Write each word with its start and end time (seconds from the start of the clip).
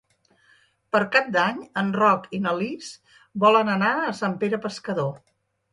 Per 0.95 1.01
Cap 1.15 1.27
d'Any 1.35 1.59
en 1.83 1.93
Roc 1.99 2.27
i 2.39 2.41
na 2.47 2.57
Lis 2.63 2.91
volen 3.47 3.73
anar 3.79 3.95
a 4.09 4.19
Sant 4.23 4.39
Pere 4.45 4.67
Pescador. 4.67 5.17